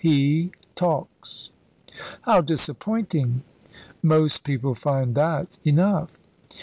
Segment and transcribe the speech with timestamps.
[0.03, 1.51] He talks."
[2.23, 3.43] "How disappointing!"
[4.01, 6.13] "Most people find that enough."